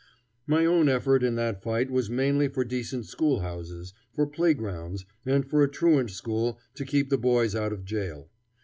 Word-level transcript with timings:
]My 0.47 0.65
own 0.65 0.89
effort 0.89 1.21
in 1.21 1.35
that 1.35 1.61
fight 1.61 1.91
was 1.91 2.09
mainly 2.09 2.47
for 2.47 2.63
decent 2.65 3.05
schoolhouses, 3.05 3.93
for 4.15 4.25
playgrounds, 4.25 5.05
and 5.27 5.47
for 5.47 5.61
a 5.61 5.69
truant 5.69 6.09
school 6.09 6.57
to 6.73 6.85
keep 6.85 7.11
the 7.11 7.19
boys 7.19 7.55
out 7.55 7.71
of 7.71 7.85
jail. 7.85 8.31